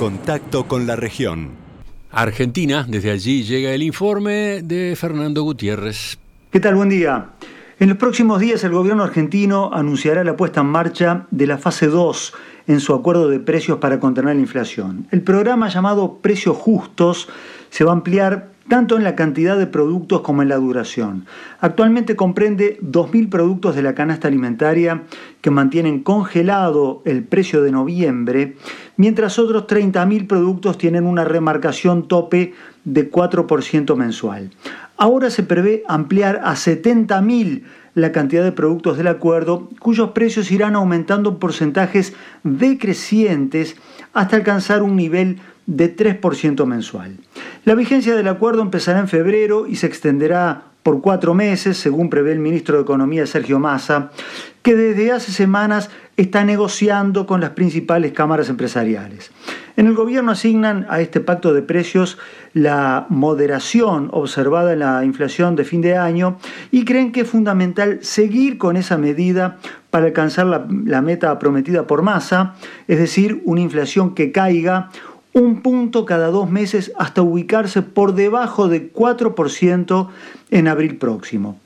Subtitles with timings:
[0.00, 1.50] contacto con la región.
[2.10, 6.16] Argentina, desde allí llega el informe de Fernando Gutiérrez.
[6.50, 6.74] ¿Qué tal?
[6.74, 7.32] Buen día.
[7.78, 11.88] En los próximos días el gobierno argentino anunciará la puesta en marcha de la fase
[11.88, 12.32] 2
[12.68, 15.06] en su acuerdo de precios para contener la inflación.
[15.10, 17.28] El programa llamado Precios Justos
[17.68, 21.26] se va a ampliar tanto en la cantidad de productos como en la duración.
[21.60, 25.02] Actualmente comprende 2.000 productos de la canasta alimentaria
[25.40, 28.56] que mantienen congelado el precio de noviembre,
[28.96, 32.54] mientras otros 30.000 productos tienen una remarcación tope
[32.84, 34.50] de 4% mensual.
[34.96, 37.62] Ahora se prevé ampliar a 70.000
[37.94, 43.76] la cantidad de productos del acuerdo, cuyos precios irán aumentando en porcentajes decrecientes
[44.12, 47.16] hasta alcanzar un nivel de 3% mensual.
[47.64, 52.32] La vigencia del acuerdo empezará en febrero y se extenderá por cuatro meses, según prevé
[52.32, 54.10] el ministro de Economía Sergio Massa,
[54.62, 59.30] que desde hace semanas está negociando con las principales cámaras empresariales.
[59.76, 62.18] En el gobierno asignan a este pacto de precios
[62.54, 66.38] la moderación observada en la inflación de fin de año
[66.70, 69.58] y creen que es fundamental seguir con esa medida
[69.90, 72.54] para alcanzar la, meta prometida por Massa,
[72.88, 74.90] es decir, una inflación que caiga
[75.32, 80.08] un punto cada dos meses hasta ubicarse por debajo de 4%
[80.50, 81.58] en abril próximo.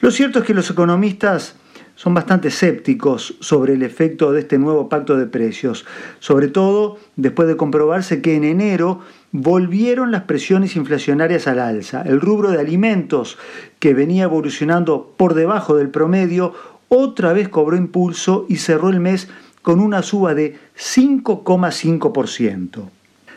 [0.00, 1.54] Lo cierto es que los economistas
[1.94, 5.84] son bastante escépticos sobre el efecto de este nuevo pacto de precios,
[6.18, 8.98] sobre todo después de comprobarse que en enero
[9.30, 12.02] volvieron las presiones inflacionarias al alza.
[12.02, 13.38] El rubro de alimentos,
[13.78, 16.54] que venía evolucionando por debajo del promedio,
[16.88, 19.28] otra vez cobró impulso y cerró el mes
[19.62, 22.90] con una suba de 5,5%.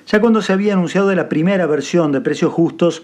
[0.08, 3.04] Ya cuando se había anunciado la primera versión de precios justos,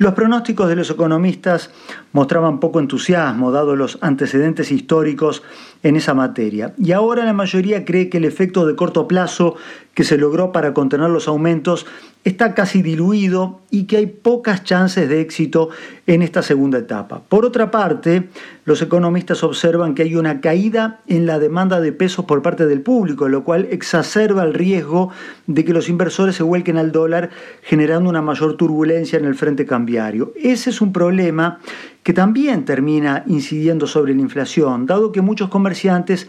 [0.00, 1.68] los pronósticos de los economistas
[2.12, 5.42] mostraban poco entusiasmo, dado los antecedentes históricos
[5.82, 6.72] en esa materia.
[6.78, 9.56] Y ahora la mayoría cree que el efecto de corto plazo
[9.92, 11.86] que se logró para contener los aumentos
[12.24, 15.70] está casi diluido y que hay pocas chances de éxito
[16.06, 17.22] en esta segunda etapa.
[17.28, 18.28] Por otra parte,
[18.64, 22.82] los economistas observan que hay una caída en la demanda de pesos por parte del
[22.82, 25.10] público, lo cual exacerba el riesgo
[25.46, 27.30] de que los inversores se vuelquen al dólar
[27.62, 29.89] generando una mayor turbulencia en el frente cambiario.
[30.36, 31.58] Ese es un problema
[32.02, 36.28] que también termina incidiendo sobre la inflación, dado que muchos comerciantes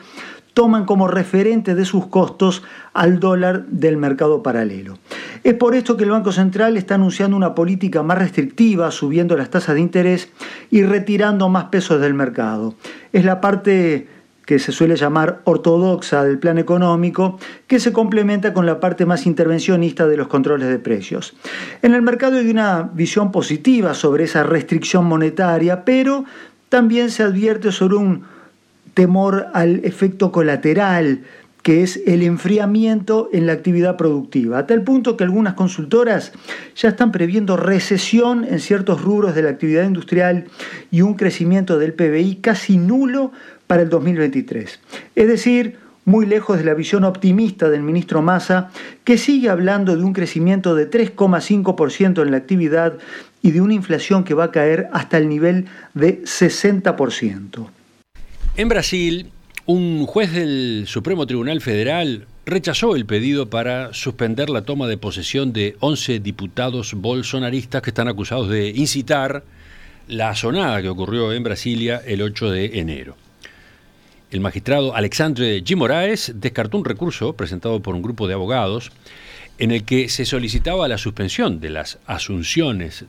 [0.54, 2.64] toman como referente de sus costos
[2.94, 4.98] al dólar del mercado paralelo.
[5.44, 9.50] Es por esto que el Banco Central está anunciando una política más restrictiva, subiendo las
[9.50, 10.30] tasas de interés
[10.70, 12.76] y retirando más pesos del mercado.
[13.14, 14.08] Es la parte
[14.52, 19.26] que se suele llamar ortodoxa del plan económico, que se complementa con la parte más
[19.26, 21.34] intervencionista de los controles de precios.
[21.82, 26.26] En el mercado hay una visión positiva sobre esa restricción monetaria, pero
[26.68, 28.24] también se advierte sobre un
[28.94, 31.22] temor al efecto colateral,
[31.64, 36.34] que es el enfriamiento en la actividad productiva, a tal punto que algunas consultoras
[36.76, 40.48] ya están previendo recesión en ciertos rubros de la actividad industrial
[40.92, 43.32] y un crecimiento del PBI casi nulo
[43.72, 44.82] para el 2023.
[45.16, 48.70] Es decir, muy lejos de la visión optimista del ministro Massa,
[49.06, 52.98] que sigue hablando de un crecimiento de 3,5% en la actividad
[53.42, 57.70] y de una inflación que va a caer hasta el nivel de 60%.
[58.58, 59.32] En Brasil,
[59.66, 65.54] un juez del Supremo Tribunal Federal rechazó el pedido para suspender la toma de posesión
[65.54, 69.46] de 11 diputados bolsonaristas que están acusados de incitar
[70.10, 73.16] la sonada que ocurrió en Brasilia el 8 de enero.
[74.32, 75.76] El magistrado Alexandre G.
[75.76, 78.94] Moraes descartó un recurso presentado por un grupo de abogados
[79.58, 83.04] en el que se solicitaba la suspensión de las asunciones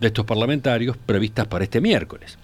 [0.00, 2.36] de estos parlamentarios previstas para este miércoles.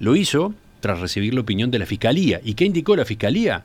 [0.00, 2.42] Lo hizo tras recibir la opinión de la Fiscalía.
[2.44, 3.64] ¿Y qué indicó la Fiscalía?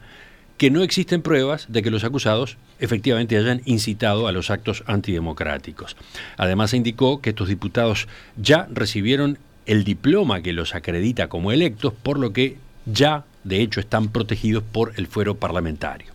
[0.56, 5.98] Que no existen pruebas de que los acusados efectivamente hayan incitado a los actos antidemocráticos.
[6.38, 8.08] Además indicó que estos diputados
[8.38, 12.56] ya recibieron el diploma que los acredita como electos, por lo que
[12.92, 16.08] ya de hecho están protegidos por el fuero parlamentario.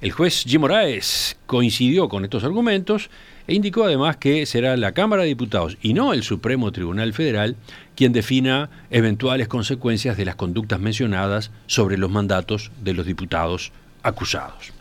[0.00, 3.10] El juez Jim Moraes coincidió con estos argumentos
[3.48, 7.56] e indicó además que será la Cámara de Diputados y no el Supremo Tribunal Federal
[7.96, 13.72] quien defina eventuales consecuencias de las conductas mencionadas sobre los mandatos de los diputados
[14.04, 14.72] acusados.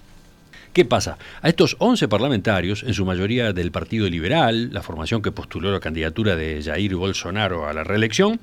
[0.71, 1.17] ¿Qué pasa?
[1.41, 5.79] A estos 11 parlamentarios, en su mayoría del Partido Liberal, la formación que postuló la
[5.79, 8.39] candidatura de Jair Bolsonaro a la reelección,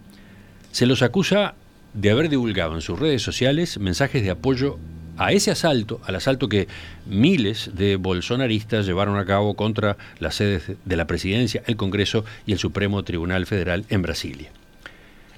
[0.72, 1.54] se los acusa
[1.94, 4.78] de haber divulgado en sus redes sociales mensajes de apoyo
[5.16, 6.66] a ese asalto, al asalto que
[7.06, 12.52] miles de bolsonaristas llevaron a cabo contra las sedes de la presidencia, el Congreso y
[12.52, 14.50] el Supremo Tribunal Federal en Brasilia.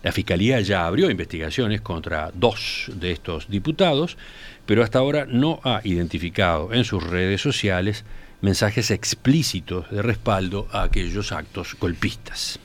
[0.02, 4.16] La Fiscalía ya abrió investigaciones contra dos de estos diputados,
[4.64, 8.04] pero hasta ahora no ha identificado en sus redes sociales
[8.40, 12.60] mensajes explícitos de respaldo a aquellos actos golpistas.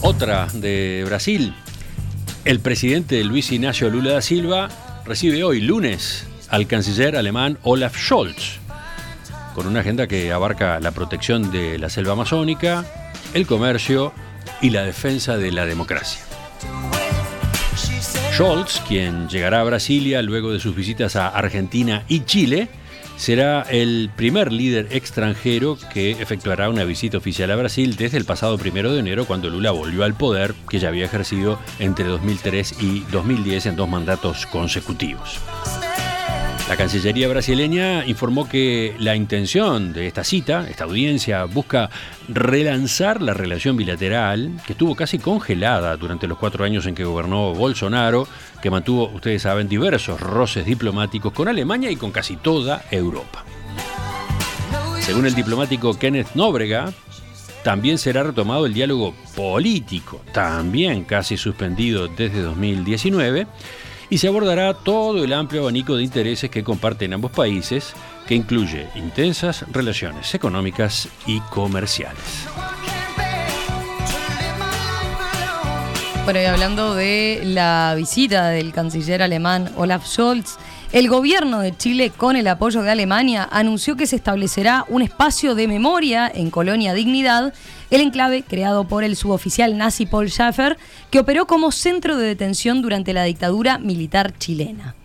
[0.00, 1.54] Otra de Brasil.
[2.44, 4.68] El presidente Luis Ignacio Lula da Silva
[5.04, 8.58] recibe hoy, lunes, al canciller alemán Olaf Scholz,
[9.54, 12.84] con una agenda que abarca la protección de la selva amazónica,
[13.34, 14.12] el comercio
[14.62, 16.22] y la defensa de la democracia.
[18.32, 22.68] Scholz, quien llegará a Brasilia luego de sus visitas a Argentina y Chile,
[23.18, 28.56] será el primer líder extranjero que efectuará una visita oficial a Brasil desde el pasado
[28.56, 33.00] primero de enero, cuando Lula volvió al poder, que ya había ejercido entre 2003 y
[33.10, 35.40] 2010 en dos mandatos consecutivos.
[36.68, 41.88] La Cancillería brasileña informó que la intención de esta cita, esta audiencia, busca
[42.28, 47.54] relanzar la relación bilateral que estuvo casi congelada durante los cuatro años en que gobernó
[47.54, 48.28] Bolsonaro,
[48.62, 53.44] que mantuvo, ustedes saben, diversos roces diplomáticos con Alemania y con casi toda Europa.
[55.00, 56.92] Según el diplomático Kenneth Nóbrega,
[57.62, 63.46] también será retomado el diálogo político, también casi suspendido desde 2019
[64.10, 67.94] y se abordará todo el amplio abanico de intereses que comparten ambos países,
[68.26, 72.46] que incluye intensas relaciones económicas y comerciales.
[76.28, 80.58] Bueno, y hablando de la visita del canciller alemán Olaf Scholz,
[80.92, 85.54] el gobierno de Chile, con el apoyo de Alemania, anunció que se establecerá un espacio
[85.54, 87.54] de memoria en Colonia Dignidad,
[87.90, 90.76] el enclave creado por el suboficial nazi Paul Schaffer,
[91.10, 94.96] que operó como centro de detención durante la dictadura militar chilena.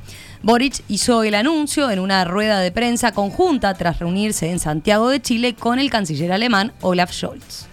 [0.41, 5.21] Boric hizo el anuncio en una rueda de prensa conjunta tras reunirse en Santiago de
[5.21, 7.72] Chile con el canciller alemán Olaf Scholz.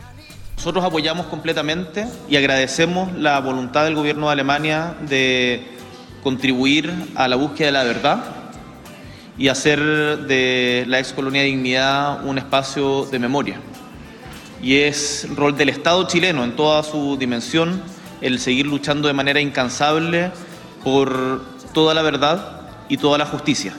[0.61, 5.67] Nosotros apoyamos completamente y agradecemos la voluntad del gobierno de Alemania de
[6.23, 8.25] contribuir a la búsqueda de la verdad
[9.39, 9.81] y hacer
[10.27, 13.59] de la ex colonia Dignidad un espacio de memoria.
[14.63, 17.83] Y es rol del Estado chileno en toda su dimensión
[18.21, 20.31] el seguir luchando de manera incansable
[20.85, 21.43] por
[21.73, 22.61] toda la verdad
[22.91, 23.75] y toda la justicia.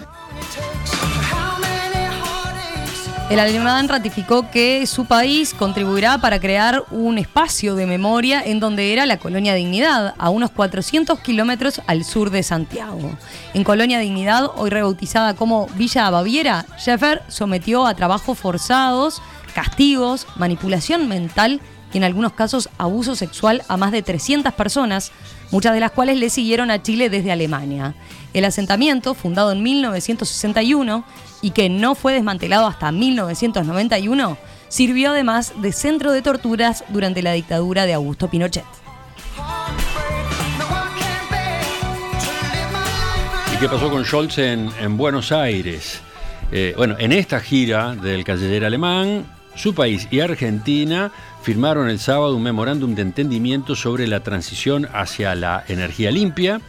[3.31, 8.92] El Alemán ratificó que su país contribuirá para crear un espacio de memoria en donde
[8.92, 13.18] era la Colonia Dignidad, a unos 400 kilómetros al sur de Santiago.
[13.54, 19.22] En Colonia Dignidad, hoy rebautizada como Villa Baviera, Schäfer sometió a trabajos forzados,
[19.56, 21.62] castigos, manipulación mental
[21.94, 25.13] y en algunos casos abuso sexual a más de 300 personas,
[25.51, 27.94] muchas de las cuales le siguieron a Chile desde Alemania.
[28.33, 31.03] El asentamiento, fundado en 1961,
[31.42, 34.38] y que no fue desmantelado hasta 1991,
[34.69, 38.63] sirvió además de centro de torturas durante la dictadura de Augusto Pinochet.
[43.54, 46.00] ¿Y qué pasó con Scholz en, Buenos Aires?
[46.51, 49.25] Eh, bueno, en esta gira del canciller alemán,
[49.56, 55.35] su país y Argentina firmaron el sábado un memorándum de entendimiento sobre la transición hacia
[55.35, 56.61] la energía limpia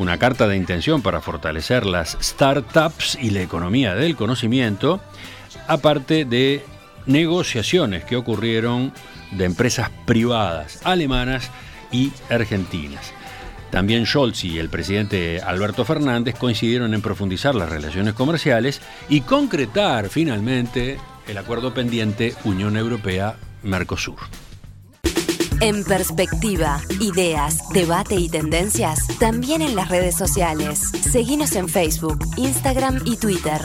[0.00, 5.00] una carta de intención para fortalecer las startups y la economía del conocimiento,
[5.68, 6.64] aparte de
[7.04, 8.94] negociaciones que ocurrieron
[9.32, 11.50] de empresas privadas alemanas
[11.92, 13.12] y argentinas.
[13.70, 18.80] También Scholz y el presidente Alberto Fernández coincidieron en profundizar las relaciones comerciales
[19.10, 22.74] y concretar finalmente el acuerdo pendiente Unión
[23.62, 24.18] Europea-Mercosur.
[25.60, 30.80] En perspectiva, ideas, debate y tendencias, también en las redes sociales.
[31.02, 33.60] Seguimos en Facebook, Instagram y Twitter.